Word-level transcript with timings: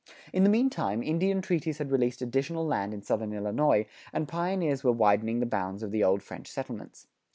In 0.33 0.43
the 0.43 0.49
meantime, 0.49 1.03
Indian 1.03 1.43
treaties 1.43 1.77
had 1.77 1.91
released 1.91 2.23
additional 2.23 2.65
land 2.65 2.91
in 2.91 3.03
southern 3.03 3.33
Illinois, 3.33 3.85
and 4.11 4.27
pioneers 4.27 4.83
were 4.83 4.91
widening 4.91 5.41
the 5.41 5.45
bounds 5.45 5.83
of 5.83 5.91
the 5.91 6.03
old 6.03 6.23
French 6.23 6.47
settlements. 6.47 7.05